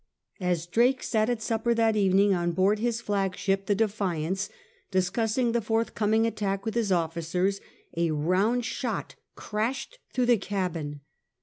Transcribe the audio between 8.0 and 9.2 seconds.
round shot